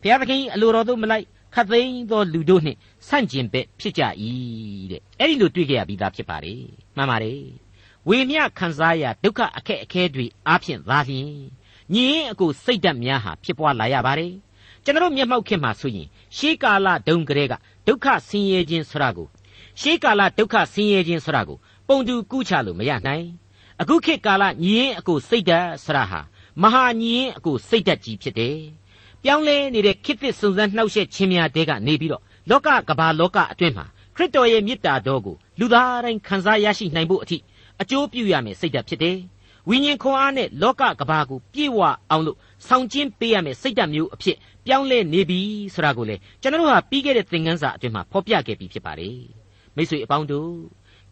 [0.00, 4.02] ဘုရားသခင်အလိုတော်သို့မလိုက်ခတ်သိမ်းသောလူတို့နှင့်ဆန့်ကျင်ဘက်ဖြစ်ကြ၏
[4.90, 6.54] တဲ့အဲ့ဒီလိုတွေ့ကြရပြီးသားဖြစ်ပါလေ
[6.96, 7.42] မှန်ပါတယ်
[8.08, 11.30] ဝေမျှခံစားရဒုက္ခအခက်အခဲတွေအားဖြင့်သာလျှင်
[11.94, 14.32] ညီရင်အကိုစိတ်ဓာတ်များဟာဖြစ်ပွားလာရပါတယ်
[14.84, 17.54] ကျွန်တော်မျက်မှောက်ခင်မှာဆိုရင်ရှေးကာလဒုံကလေးက
[17.86, 19.26] ဒုက္ခဆင်းရဲခြင်းဆရာကို
[19.80, 21.58] ရှေးကာလဒုက္ခဆင်းရဲခြင်းဆရာကို
[21.88, 23.26] ပုံတူကူးချလို့မရနိုင်
[23.80, 26.20] အခုခေတ်ကာလညီရင်အကိုစိတ်ဓာတ်ဆရာဟာ
[26.62, 28.58] မဟာညီရင်အကိုစိတ်ဓာတ်ကြီးဖြစ်တယ်
[29.22, 37.38] ပြောင်းလဲနေတဲ့ခေတ်သစ်စုံစမ်းနှောက်ယှက်ခြင်းများတဲကနေပြီးတော့လောကကဘာလောကအတွင်းမှာခရစ်တော်ရဲ့မေတ္တာတော်ကိုလူသားတိုင်းခံစားရရှိနိုင်ဖို့အထိ
[37.80, 39.18] အကျိုးပြုရမယ်စိတ်ဓာတ်ဖြစ်တယ်
[39.68, 41.78] ဝိညာဉ်ခွန်အားနဲ့လောကကဘာကိုပြည့်ဝ
[42.10, 42.38] အောင်လို့
[42.68, 45.40] ဆောင်ကျင်းပေးရမယ်စိတ်ဓာတ်မျိုးအဖြစ်ပြောင်းလဲနေပြီ
[45.74, 49.18] ဆိုတာကိုလေကျွန်တော်တို့ဟာပြီးခဲ့တဲ့သင်ခန်းစာအတွင်းမှာဖော်ပြခဲ့ပြီးဖြစ်ပါတယ်
[49.76, 50.52] မိတ်ဆွေအပေါင်းတို့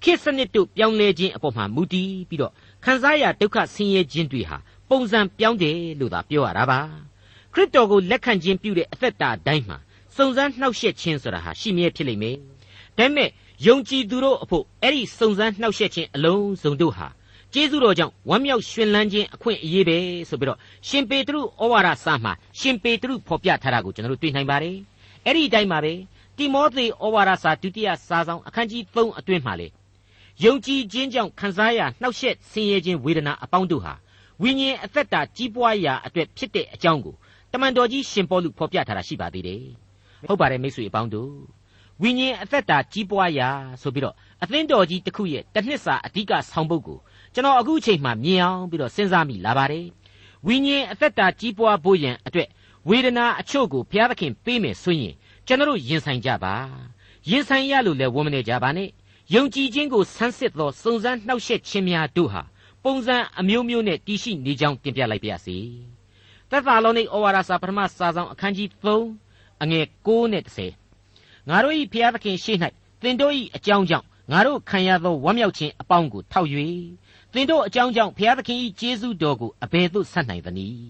[0.02, 2.52] ခေတ်စနစ်တို့ပြောင်းလဲခြင်းအပေါ်မှာမူတည်ပြီးတော့
[2.84, 4.58] ခံစားရဒုက္ခဆင်းရဲခြင်းတွေဟာ
[4.90, 6.80] ပုံစံပြောင်းတယ်လို့သာပြောရတာပါ
[7.54, 9.78] ခရစ်တော်ကိုလက်ခံခြင်းပြုတဲ့အသက်တာတိုင်းမှာ
[10.16, 12.36] စုံစမ်းနှောက်ယှက်ခြင်းဆိုတာဟာရှိမြဲဖြစ်လိမ့်မယ်
[12.98, 13.28] ဒါပေမဲ့
[13.66, 17.08] ယုံကြည်သူတို့အဖို့အဲ့ဒီစုံစမ်းနှောက်ယှက်ခြင်းအလုံးစုံတို့ဟာ
[17.54, 20.58] ကျေးဇူးတော်ကြောင့်ဝမ်းမြောက်ရှင်လန်းခြင်းအခွင့်အရေးပဲဆိုပြီးတော့
[20.88, 24.76] ရှင်ပေတရုဩဝါဒစာမှာရှင်ပေတရုဖော်ပြထားတာကိုကျွန်တော်တို့တွေ့နိုင်ပါတယ်
[25.24, 25.92] အဲ့ဒီအတိုင်းပါပဲ
[26.36, 29.68] တိမောသေဩဝါဒစာဒုတိယစာဆောင်အခန်းကြီး3အတွင်းမှာလေ
[30.44, 33.94] ယုံကြည်ခြင်းကြောင့်ခံစားရနှောက်ယှက်ဆင်းရဲခြင်းဝေဒနာအပေါင်းတို့ဟာ
[34.42, 37.14] ဝိညာဉ်အသက်တာကြီးပွားရာအတွက်ဖြစ်တဲ့အကြောင်းကို
[37.52, 39.62] တမန်တော်ကြီးရှင်ပေါလုဖော်ပြထားတာရှိပါသေးတယ်
[40.28, 41.32] ဟုတ်ပါတယ်မိတ်ဆွေအပေါင်းတို့
[42.02, 43.48] ဝိညာဉ်အသက်တာကြီးပွားရာ
[43.82, 46.98] ဆိုပြီးတော့အသင်းတော်ကြီးတစ်ခုရဲ့တစ်နှစ်စာအဓိကဆောင်ပုဒ်ကို
[47.34, 49.86] ကျွန်တော်အခုအချိန်မှမြင်အောင်ပြီးတော့စဉ်းစားမိလာပါတယ်
[50.46, 52.48] ဝိညာဉ်အသက်တာကြီးပွားဖို့ရန်အတွက်
[52.88, 55.14] ဝေဒနာအချို့ကိုဘုရားသခင်ပေးမယ်ဆိုရင်
[55.46, 56.54] ကျွန်တော်ရင်ဆိုင်ကြပါ
[57.30, 58.88] ရင်ဆိုင်ရလို့လည်းဝမ်းမနေကြပါနဲ့
[59.34, 62.42] ယုံကြည်ခြင်းကိုဆန်းစစ်သောစုံစမ်းနှောက်ယှက်ခြင်းများတို့ဟာ
[62.84, 65.56] ပုံစံအမျိုးမျိုးနဲ့တည်ရှိနေကြောင်းတင်ပြလိုက်ပါရစေ
[66.50, 70.44] သက်သာလုံးនៃဩဝါဒစာပထမစာဆောင်အခန်းကြီး3အငယ်9နဲ့
[70.96, 72.56] 10ငါတို့၏ဘုရားသခင်ရှေ့၌
[73.02, 76.48] သင်တို့၏အကြောင်းကြောင့်ငါတို့ခံရသောဝမ်းမြောက်ခြင်းအပေါင်းကိုထောက်၍
[77.32, 80.88] သင်တို့အကြောင်းကြောင့်ဘုရားသခင်၏ကျေးဇူးတော်ကိုအဘယ်သို့ဆက်နိုင်သနည်း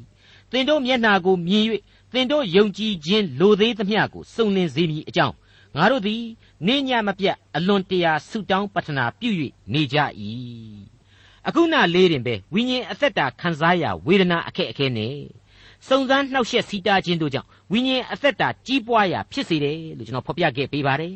[0.50, 1.64] သင်တို့မျက်နာကိုမြင်၍
[2.12, 5.34] သင်တို့ယုံကြည်ခြင်းလိုသေးသမျှကိုစုံလင်စေမည်အကြောင်း
[5.76, 6.22] ငါတို့သည်
[6.66, 9.30] နေညမပြတ်အလွန်တရာဆုတောင်းပတနာပြု၍
[9.72, 9.96] နေကြ၏
[11.46, 15.16] အခုနလေးတင်ပဲဝိညာဉ်အသက်တာခံစားရဝေဒနာအခက်အခဲနဲ့
[15.88, 21.14] စုံစမ်းနှောက်ယှက်စီးတားခြင်းတို့ကြောင့်ဝိညာဉ်အသက်တာကြီးပွားရာဖြစ်စေတယ်လို့ကျွန်တော်ဖော်ပြခဲ့ပေးပါတယ်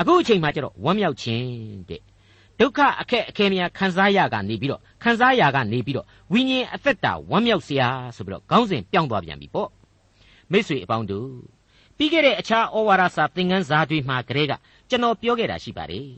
[0.00, 1.48] အခုအချိန်မှကျတော့ဝမ်းမြောက်ခြင်း
[1.88, 2.02] တဲ့
[2.60, 9.70] ဒုက္ခအခက်အခဲများခံစားရကနေပြီးတော့ခံစားရကနေပြီးတော့ဝိညာဉ်အသက်တာဝမ်းမြောက်စရာဆိုပြီးတော့ခေါင်းစဉ်ပြောင်းသွားပြန်ပြီပေါ့
[10.50, 11.30] မိတ်ဆွေအပေါင်းတို့
[11.96, 14.52] ပြီးခဲ့တဲ့အခြားဩဝါဒစာသင်ခန်းစာတွေမှာကလေးက
[14.88, 16.08] ကျွန်တော်ပြောခဲ့တာရှိပါတယ်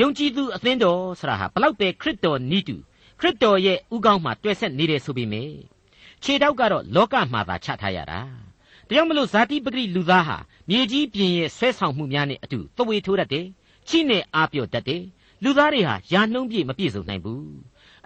[0.00, 2.76] ယုံကြည်သူအသင်းတော်ဆိုတာဟာဘလောက်ပဲခရစ်တော်နီးတူ
[3.20, 5.54] ခရစ်တော်ရဲ့ဥကောင်းမှာတွေ့ဆက်နေတယ်ဆိုပေမယ့်
[6.22, 8.20] ခြေတောက်ကတော့လောကမှာသာချထားရတာ
[8.88, 10.36] ဒါကြောင့်မလို့ဇာတိပဂရိလူသားဟာ
[10.70, 13.46] မြေကြီးပြင်ရဲ့ဆွဲဆောင်မှုများနဲ့အတူသဝေထိုးတတ်တယ်
[13.88, 15.02] ချိနဲ့အားပြော့တတ်တယ်
[15.44, 17.56] လူသားတွေဟာယာနှုံးပြည့်မပြည့်စုံနိုင်ဘူး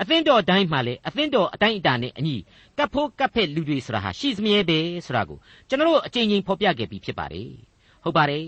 [0.00, 2.36] အသင်းတော်တိုင်းမှာလေအသင်းတော်အတိုင်းအတာနဲ့အညီ
[2.78, 5.38] ကပ်ဖို့ကပ်ဖက်လူတွေဆိုတာဟာရှိစမြဲပဲဆိုတာကို
[5.68, 7.50] ကျွန်တော်အကြိမ်ကြိမ်ဖော်ပြခဲ့ပြီးဖြစ်ပါတယ်
[8.02, 8.46] ဟုတ်ပါတယ်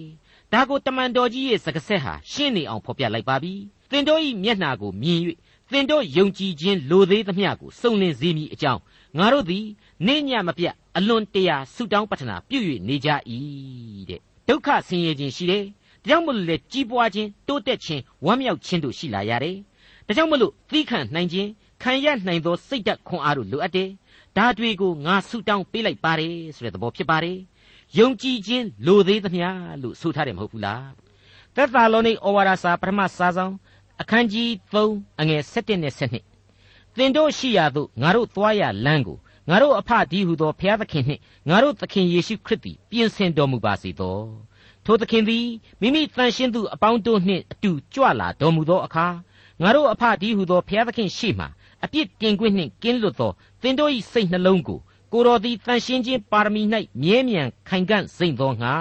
[0.53, 3.55] ဒါကိုတမန်တော်ကြီးရဲ့စကားဆက်ဟာရှင်းနေအောင်ဖော်ပြလိုက်ပါပြီ
[3.90, 5.21] သင်တို့ဤမျက်နာကိုမြင်၍
[5.71, 8.81] သသင်တို့ယုံကြည်ခြင်းလိုသေးသမျှကိုစုံလင်စေမည်အကြောင်း
[9.18, 9.66] ငါတို့သည်
[10.07, 13.09] နေညမပြတ်အလွန်တရာဆုတောင်းပတနာပြု၍နေကြ၏
[14.09, 15.64] တဲ့ဒုက္ခဆင်းရဲခြင်းရှိတယ်
[16.03, 19.57] ဒါကြောင့်မလို့လေကြီးပွားခြင်းတိုးတက်ခြင်းဝမ်းမြောက်ခြင်းတို့ရှိလာရတယ်
[20.07, 21.49] ဒါကြောင့်မလို့သီးခံနိုင်ခြင်း
[21.83, 23.88] ခံရနိုင်သောစိတ်ဓာတ်ခွန်အားတို့လိုအပ်တယ်
[24.37, 27.38] ဒါတွေကိုငါဆုတောင်းပေးလိုက်ပါတယ်ဆိုတဲ့သဘောဖြစ်ပါတယ်
[27.99, 29.49] ယုံကြည်ခြင်းလိုသေးသမျှ
[29.83, 30.87] လို့ဆိုထားတယ်မဟုတ်ဘူးလား
[31.55, 33.55] သက်သာလောနိဩဝါဒစာပထမစာဆောင်
[34.01, 35.95] အခန်းကြီး3အငယ်7နဲ့
[36.41, 44.19] 7သင်တို့ရှိရာသို့ငါတို့သွားရလမ်းကိုငါတို့အဖဒီဟုသောဘုရားသခင်နှင့်ငါတို့သခင်ယေရှုခရစ်သည်ပြင်ဆင်တော်မူပါစေသော
[44.87, 45.47] ထိုသခင်သည်
[45.81, 49.07] မိမိတန်ရှင်းသူအပေါင်းတို့နှင့်အတူကြွလာတော်မူသောအခါ
[49.62, 51.47] ငါတို့အဖဒီဟုသောဘုရားသခင်ရှေ့မှ
[51.85, 53.31] အပြစ်တင်ခွင့်နှင့်ကင်းလွတ်သော
[53.62, 54.79] သင်တို့၏စိတ်နှလုံးကို
[55.12, 56.62] ကိုတော်သည်တန်ရှင်းခြင်းပါရမီ၌
[57.03, 58.75] မြဲမြံခိုင်ခံ့စိမ့်သောငါ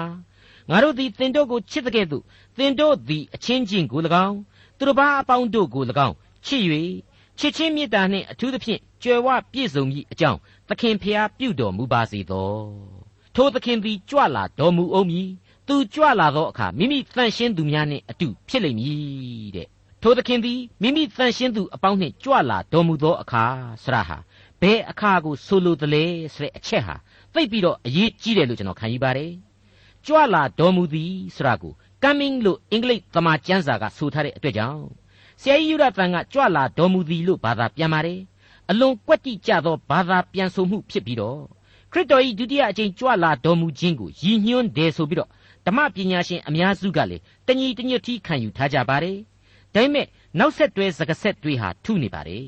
[0.70, 2.24] ငါတို့သည်သင်တို့ကိုချစ်တဲ့ကဲ့သို့
[2.58, 4.38] သင်တို့သည်အချင်းချင်းကို၎င်း
[4.78, 6.14] သူတစ်ပါးအပေါင်းတို့ကို၎င်း
[6.46, 6.62] ချစ်၍
[7.38, 10.38] ချစ်ချင်းမေတ္တာနှင့်အထူးသဖြင့်ကြွယ်ဝပြည့်စုံမည်အကြောင်း
[10.68, 12.52] သခင်ဖျားပြုတော်မူပါစေသော
[13.34, 15.28] ထိုသခင်သည်ကြွလာတော်မူအောင်မည်
[15.68, 19.68] သူကြွလာသောအခါမိမိတန်ရှင်းသူများနှင့်အတူဖြစ်လိမ့်မည်တဲ့
[20.02, 23.44] ထိုသခင်သည်မိမိတန်ရှင်းသူအပေါင်းနှင့်ကြွလာတော်မူသောအခါ
[23.82, 24.18] ဆရာဟာ
[24.60, 26.94] ဘယ်အခါကိုဆိုလိုသလဲဆိုတဲ့အချက်ဟာ
[27.32, 29.32] သိပ်ပြီးတော့အရေးကြီးတယ်လို့ကျွန်တော်ခံယူပါတယ်
[30.06, 31.72] ကြွလာတော်မူသည်ဆိုတာကို
[32.02, 34.82] coming လို့အင်္ဂလိပ်သမာကျမ်းစာကဆိုထားတဲ့အတွက်ကြောင့်
[35.40, 38.20] ဆရာကြီးယူရတန်ကကြွလာတော်မူသည်လို့ဘာသာပြန်ပါတယ်
[38.70, 41.40] အလွန်ကွက်တိကြသောဘာသာပြန်ဆိုမှုဖြစ်ပြီးတော့
[41.92, 45.30] ခရစ်တော်၏ဒုတိယအကြိမ်ကြွလာတော်မူခြင်းကိုရည်ညွှန်းတယ်ဆိုပြီးတော့
[45.66, 49.18] ဓမ္မပညာရှင်အများစုကလည်းတညီတညွတ်တီခံယူထားကြပါတယ်
[49.74, 50.06] ဒါပေမဲ့
[50.38, 52.46] နောက်ဆက်တွဲစကားဆက်တွေဟာထုနေပါတယ်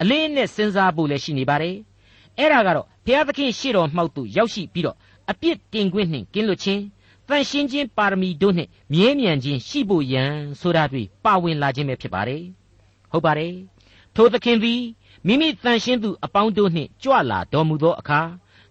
[0.00, 1.76] အလေးနဲ့စဉ်းစားဖို့လည်းရှိနေပါတယ်
[2.38, 4.96] အဲ့ဒါကတော့ဘုရားသခင်ရှေ့တော်မှောက်သို့ရောက်ရှိပြီးတော့
[5.30, 6.82] အပြစ်တင်ခွင့်နှင့်ကင်းလွတ်ခြင်း
[7.28, 12.42] တန်ရှင်းခြင်းပါရမီတို့နှင့်မြဲမြံခြင်းရှိဖို့ရန်ဆိုတာတွေပါဝင်လာခြင်းပဲဖြစ်ပါတယ်
[13.10, 13.54] ဟုတ်ပါတယ်
[14.14, 14.80] ထိုသခင်သည်
[15.26, 18.20] မိမိတန်ရှင်းသူအပေါင်းတို့နှင့်ကြွလာတော်မူသောအခါ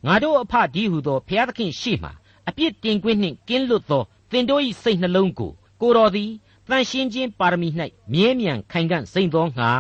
[0.06, 2.10] ငါတို့အဖဒီဟုသောဘုရားသခင်ရှေ့မှ
[2.50, 6.32] အပြစ်တင်ခွင့်နှင့်ကင်းလွတ်သောသင်တို့၏စိတ်နှလုံးကိုကိုတော်သည်
[6.70, 7.70] တန်ရှင်းခြင်းပါရမီ၌
[8.14, 9.72] မြဲမြံခိုင်ခံ့စိမ့်သောငါ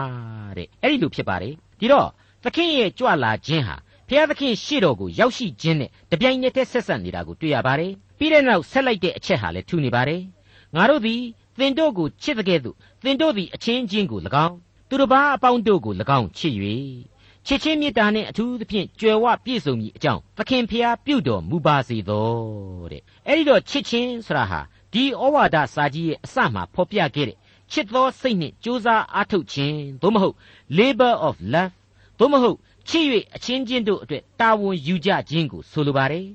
[0.58, 2.10] တဲ့အဲ့ဒီလိုဖြစ်ပါတယ်ဒီတော့
[2.44, 3.76] သခင်ရဲ့ကြွလာခြင်းဟာ
[4.08, 10.22] ဘုရားသခင်ရှေ့တော်ကိုရောက်ရှိခြင်းနဲ့တပြိုင်နက်တည်းဆက်ဆက်နေတာကိုတွေ့ရပါတယ်ပြီးတဲ့နောက်ဆက်လိုက်တဲ့အချက်ဟာလည်းထူနေပါတယ်
[10.76, 11.22] ငါတို့သည်
[11.60, 14.56] သင်တို့ကိုချစ်တဲ့ကဲ့သို့သင်တို့သည်အချင်းချင်းကို၎င်း
[14.90, 16.54] သူတစ်ပါးအပေါင်းတို့ကို၎င်းချစ်၍
[17.50, 22.28] ချစ်ချင်းမေတ္တာနှင့်အထူးသဖြင့်ကြွယ်ဝပြည့်စုံမည်အကြောင်းသခင်ဖျားပြုတော်မူပါစေသော
[22.92, 24.60] တဲ့အဲ့ဒီတော့ချစ်ချင်းဆိုတာဟာ
[24.94, 27.38] ဒီဩဝါဒစာကြီးရဲ့အစမှဖော်ပြခဲ့တဲ့
[27.72, 30.36] ချစ်သောစိတ်နှင့်ကြိုးစားအားထုတ်ခြင်းသို့မဟုတ်
[30.78, 31.74] labor of love
[32.20, 32.58] သို့မဟုတ်
[32.90, 33.06] ချစ်၍
[33.36, 36.28] အချင်းချင်းတို့အတွက်တာဝန်ယူကြခြင်းကိုဆိုလိုပါတယ်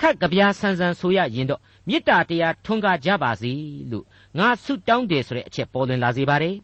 [0.00, 3.52] ခတ်ကြပြားဆန်းဆန်းဆိုရရင်တော့မေတ္တာတရားထွန်းကားကြပါစေ
[3.90, 4.04] လို့
[4.38, 6.56] ငါဆုတောင်းတယ်ဆိုတဲ့အချက်ပေါ်လွင်လာစေပါတယ်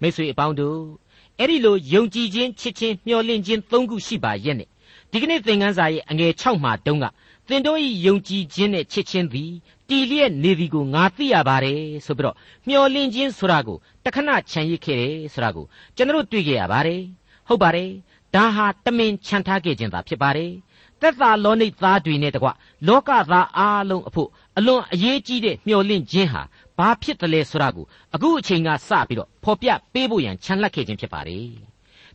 [0.00, 0.78] မိတ်ဆွေအပေါင်းတို့
[1.38, 4.68] အဲ့ဒီလိုယုံကြည်ခြင်းချစ်ခြင်းမျှော်လင့်ခြင်းသုံးခုရှိပါရဲ့နဲ့
[5.10, 7.06] ဒီကနေ့သင်ခန်းစာရဲ့အငယ်6မှာတုန်းက
[7.48, 9.52] သင်တို့၏ယုံကြည်ခြင်းနဲ့ချစ်ခြင်းသည်
[9.88, 15.64] တည်လျက်နေသည်ကိုငါသိရပါတယ်ဆိုပြီးတော့မျှော်လင့်ခြင်းဆိုတာကိုတခဏခြံရစ်ခဲ့တယ်ဆိုတာကို
[15.96, 17.00] ကျွန်တော်တွေ့ကြရပါတယ်
[17.48, 17.90] ဟုတ်ပါတယ်
[18.34, 20.52] ဒါဟာတမင်ခြံထားခဲ့ခြင်းသာဖြစ်ပါတယ်
[21.00, 22.48] သက်သာလောနိတ်သားတွေနဲ့တကွ
[22.86, 26.42] လောကသားအားလုံးအဖို့အလွန်အရေးကြီးတဲ့မျှော်လင့်ခြင်းဟာ
[26.82, 31.48] ဘာဖြစ်တယ်လဲဆိုတာကိုအခုအချိန်ကစပြီးတော့ဖော်ပြပေးဖို့ရန်ခြံလှပ်ခဲ့ခြင်းဖြစ်ပါတယ်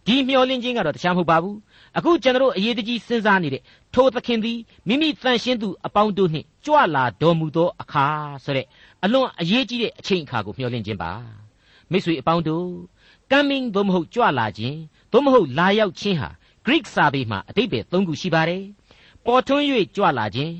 [0.06, 1.58] ဒီမျှော်လင့်ခြင်းကတော့တခြားမဟုတ်ပါဘူး
[1.98, 3.62] အခုကျွန်တော်အရေးတကြီးစဉ်းစားနေတဲ့
[3.94, 8.06] ထိုသခင်သည်မိမိတန်ရှင်းသူအပေါင်းတို့နှင့်ကြွလာတော်မူသောအခါ
[8.44, 8.66] ဆိုတဲ့
[9.04, 11.12] အလွန်အရေးကြီးတဲ့အချိန်အခါကိုမျှော်လင့်ခြင်းပါ
[11.92, 12.68] မိတ်ဆွေအပေါင်းတို့
[13.32, 14.78] coming သို့မဟုတ်ကြွလာခြင်း
[15.12, 16.30] သို့မဟုတ်လာရောက်ခြင်းဟာ
[16.66, 18.64] Greek စာပေမှာအတိတ်ပဲသုံးခုရှိပါတယ်
[19.26, 19.64] ပေါ်ထွန်း၍
[19.96, 20.54] ကြွလာခြင်း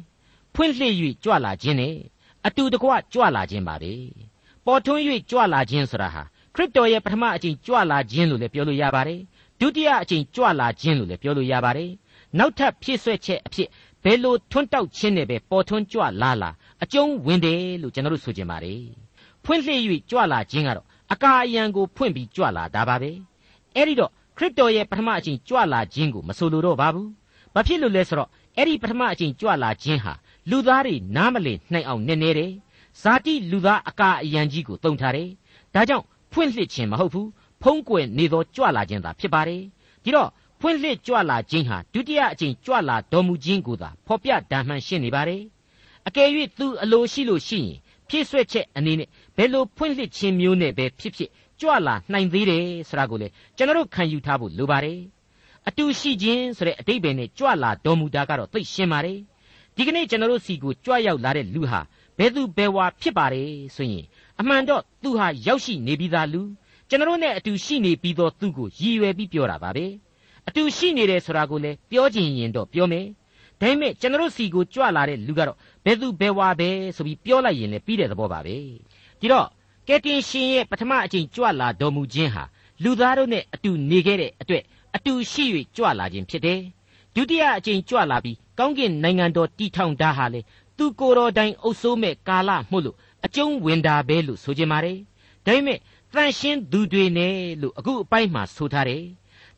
[0.54, 0.94] ဖွင့်လှစ်၍
[1.24, 1.96] ကြွလာခြင်းနဲ့
[2.48, 3.94] အတူတကွကြွလာခြင်းပါပဲ
[4.66, 6.24] ပေါ်ထွန်း၍ကြွလာခြင်းဆိုတာဟာ
[6.56, 9.20] ခရစ်တော်ရဲ့ပထမအကြိမ်ကြွလာခြင်းလို့လည်းပြောလို့ရပါတယ်
[9.60, 11.92] ဒုတိယအကြိမ်ကြွလာခြင်းလို့လည်းပြောလို့ရပါတယ်
[12.38, 13.68] နောက်ထပ်ဖြည့်ဆွက်ချက်အဖြစ်
[14.04, 16.50] ဘယ်လိုထွန်းတောက်ခြင်းနဲ့ပဲပေါ်ထွန်းကြွလာလာ
[16.84, 18.84] အကျုံးဝင်တယ်လို့ကျွန်တော်တို့ဆိုကြပါတယ်
[19.44, 19.80] ဖွင့်လှစ်၍
[20.10, 23.12] ကြွလာခြင်းကတော့အကာအယံကိုဖွင့်ပြီးကြွလာတာပါပဲ
[23.76, 27.10] အဲ့ဒီတော့ခရစ်တော်ရဲ့ပထမအကြိမ်ကြွလာခြင်းကိုမဆိုလိုတော့ပါဘူး
[27.54, 30.14] ဘာဖြစ်လို့လဲဆိုတော့အဲ့ဒီပထမအကြိမ်ကြွလာခြင်းဟာ
[30.50, 32.52] လူသားတွေနားမလည်နိုင်အောင်နည်းနည်းတယ်
[33.02, 35.30] ဇာတိလူသားအကာအယံကြီးကိုတုံထားတယ်
[35.74, 37.30] ဒါကြောင့်ဖွင့်လှစ်ခြင်းမဟုတ်ဘူး
[37.62, 39.62] ဖုံးကွယ်နေသောကြွလာခြင်းသာဖြစ်ပါတယ်
[40.04, 40.30] ဒီတော့
[40.60, 45.42] ဖွင့်လှစ်ကြွလာခြင်းဟာဒုတိယအကြိမ်ကြွလာတော်မူခြင်းကိုသာဖော်ပြဓာမှန်ရှင်းနေပါတယ်
[46.08, 46.30] အကယ်၍
[46.60, 47.76] သူအလိုရှိလို့ရှိရင်
[48.10, 51.30] ဖြည့်ဆွက်ချက်အနေနဲ့ဘယ်လိုဖွင့်လှစ်ခြင်းမျိုးနဲ့ပဲဖြစ်ဖြစ်
[51.62, 55.00] ကြွလာနိုင်သေးတယ်ဆိုတာကိုလေကျွန်တော်ခံယူထားဖို့လိုပါတယ်
[55.68, 59.20] အတူရှိခြင်းဆိုတဲ့အတိတ်ပဲနဲ့ကြွလာတော်မူတာကတော့သိရှင်းပါတယ်
[59.78, 61.80] ဒီကနေ့ကျွန်တော်တို့စီကိုကြွရောက်လာတဲ့လူဟာ
[62.18, 64.06] ဘယ်သူဘယ်ဝါဖြစ်ပါတယ်ဆိုရင်
[64.40, 66.42] အမှန်တော့သူဟာရောက်ရှိနေပြီးသားလူ
[66.90, 69.86] ကျွန်တော်နဲ့အတူရှိနေပြီးသောသူကိုရည်ရွယ်ပြီးပြောတာပါပဲ
[70.48, 73.06] အတူရှိနေတယ်ဆိုတာကိုလည်းပြောချင်ရင်တော့ပြောမယ်
[73.62, 78.56] ဒါပေမဲ့ကျွန်တော်စီကိုကြွလာတဲ့လူကတော့ဘယ်သူဘယ်ဝါပဲဆိုပြီးပြောလိုက်ရင်လည်းပြီးတဲ့သဘောပါပဲ
[79.20, 79.48] ဒီတော့
[79.88, 82.44] ကယ်တင်ရှင်ရဲ့ပထမအကြိမ်ကြွလာတော်မူခြင်းဟာ
[82.84, 84.64] လူသားတို့နဲ့အတူနေခဲ့တဲ့အတွက်
[84.96, 85.44] အတူရှိ၍
[85.76, 86.62] ကြွလာခြင်းဖြစ်တယ်
[87.20, 90.42] ဒုတိယအကြိမ်ကြွလာပြီးကောင်းကင်နိုင်ငံတော်တည်ထောင်တာဟာလေ
[90.78, 94.98] သူကိုယ်တော်တိုင်အုပ်ဆိုးမဲ့ကာလမှုလို့အကျုံးဝင်တာပဲလို့ဆိုကြပါတယ်
[95.46, 95.80] ဒါပေမဲ့
[96.14, 99.04] တန်ရှင်းသူတွေနဲ့လို့အခုအပိုင်းမှာဆိုထားတယ်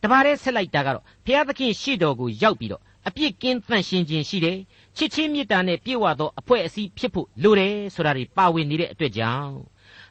[0.01, 4.57] တပါးတဲ့ဆက်လိုက်တာကတော့ဘုရားသခင်ရှေ့တော်ကိုရောက်ပြီးတော့အပြစ်ကင်းတန့်ရှင်းခြင်းရှိတယ်
[4.97, 9.55] ချစ်ချင်းမေတ္တာနဲ့ပြည့်ဝသောအဖွဲ့အစည်းဖြစ်ဖို့လိုတယ်ဆိုတာတွေပါဝင်နေတဲ့အတွက်ကြောင့်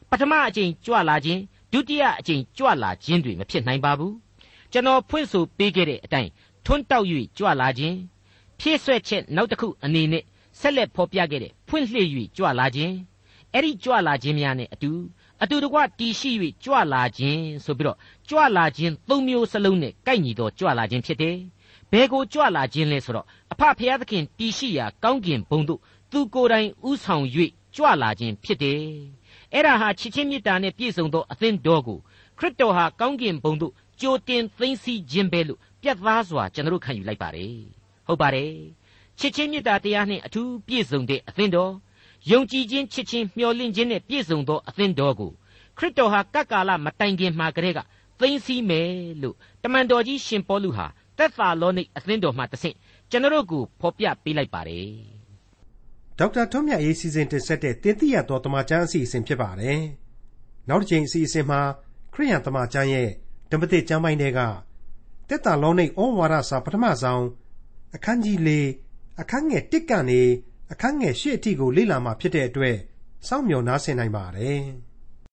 [0.09, 4.15] ပထမအကြိမ်ကြွလာခြင်းဒုတိယအကြိမ်ကြွလာခြင်းတွေမဖြစ်နိုင်ပါဘူး
[4.71, 6.29] ကျွန်တော်ဖွင့်ဆိုပေးခဲ့တဲ့အတိုင်း
[6.71, 7.05] ထွန်းတောက်၍
[7.37, 7.97] ကြွလာခြင်း
[8.59, 10.23] ဖြည့်ဆွက်ချက်နောက်တစ်ခုအနေနဲ့
[10.59, 12.93] ဆက်လက်ဖော်ပြခဲ့တဲ့ဖွင့်လှစ်၍ကြွလာခြင်း
[13.53, 14.91] အဲ့ဒီကြွလာခြင်းများနဲ့အတူ
[15.41, 16.31] အတူတကွတီရှိ၍
[16.63, 17.97] ကြွလာခြင်းဆိုပြီးတော့
[18.29, 21.37] ကြွလာခြင်းသုံးမျိုးစလုံးနဲ့ကိုက်ညီသောကြွလာခြင်းဖြစ်တယ်
[21.91, 25.79] ဘယ်ကိုကြွလာခြင်းလဲဆိုတော့အဖဖျားသခင်တီရှိရာကောင်းကင်ဘုံတို့
[26.11, 27.25] သူကိုယ်တိုင်ဥဆောင်၍
[27.75, 28.81] ကြွလာခြင်းဖြစ်တယ်
[29.53, 31.99] အဲ့ဒါဟာချစ်ချင်းမေတ္တာနဲ့ပြည့်စုံသောအသင်းတော်ကို
[32.37, 37.55] ခရစ်တော်ဟာကောင်းကင်ဘုံတို့ ကြိုတင်သိမ့်စီခြင်းပဲလို့ပြတ်သားစွာကျွန်တော်ခံယူလိုက်ပါတယ်
[38.07, 38.53] ဟုတ်ပါတယ်
[39.19, 41.73] ချစ်ချင်းမေတ္တာတရားနှင့်အထူးပြည့်စုံတဲ့အသင်းတော်
[42.31, 45.31] ယုံကြည်ခြင်းချစ်ခြင်းမျှော်လင့်ခြင်းနဲ့ပြည့်စုံသောအသင်းတော်ကို
[45.77, 47.79] ခရစ်တော်ဟာကပ်ကာလမတိုင်ခင်မှာကတည်းက
[48.19, 50.85] သိမ့်စီမယ်လို့တမန်တော်ကြီးရှင်ပေါလုဟာ
[51.17, 52.75] သက်သာလောနိအသင်းတော်မှတဆင့်
[53.09, 54.87] ကျွန်တော်ကိုဖော်ပြပေးလိုက်ပါတယ်
[56.19, 59.79] ဒေါက်တာထွန်းမြတ်ရေးစီစဉ်တင်ဆက်တဲ့တင်ပြရတော်တမချန်းအစီအစဉ်ဖြစ်ပါတယ်
[60.69, 61.59] နောက်တစ်ချိန်အစီအစဉ်မှာ
[62.13, 63.09] ခရိယန်တမချန်းရဲ့
[63.49, 64.39] ဓမ္မသစ်ကျမ်းပိုင်းတွေက
[65.29, 67.25] တက်တာလောနိဩဝါဒစာပထမဆုံး
[67.95, 68.49] အခန်းကြီး၄
[69.21, 70.21] အခန်းငယ်၁ကနေ
[70.71, 72.77] အခန်းငယ်၈အထိကိုလေ့လာမှာဖြစ်တဲ့အတွက်
[73.27, 74.63] စောင့်မျှော်နားဆင်နိုင်ပါတယ်။